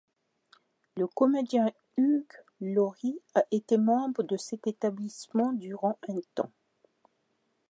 [0.97, 2.25] Le comédien Hugh
[2.59, 6.51] Laurie a été membre de cet établissement durant un temps.